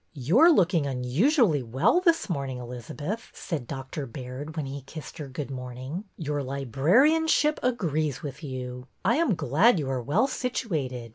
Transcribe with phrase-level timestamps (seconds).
[0.15, 4.07] You are looking unusually well this morning, Elizabeth," said Dr.
[4.07, 8.87] Baird, when he kissed her good morning.'' Your librarianship agrees with you.
[9.05, 11.09] I am glad you are well situated.